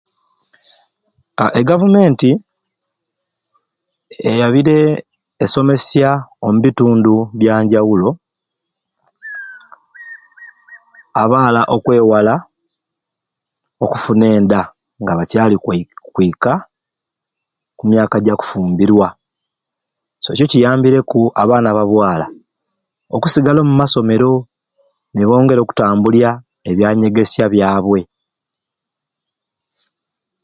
A 1.43 1.45
e 1.59 1.61
Gavumenti 1.69 2.31
eyabire 4.29 4.77
esomesya 5.43 6.09
omubitundu 6.45 7.15
bya 7.39 7.55
njawulo 7.63 8.09
abaala 11.21 11.61
okwewala 11.75 12.35
okufuna 13.83 14.25
enda 14.37 14.61
nga 15.01 15.13
bacaali 15.19 15.55
kwei 15.63 15.83
kwika 16.13 16.53
ku 17.77 17.83
myaka 17.91 18.17
gya 18.25 18.35
kufumburwa 18.39 19.07
so 20.23 20.29
ekyo 20.31 20.45
kiyambireku 20.51 21.19
abaana 21.41 21.69
ba 21.77 21.83
bwaala 21.89 22.25
okusigala 23.15 23.57
omu 23.61 23.73
masomero 23.81 24.31
nibongera 25.13 25.59
okutambulya 25.61 26.29
ebyanyegesya 26.69 27.45
byabwe. 27.55 28.01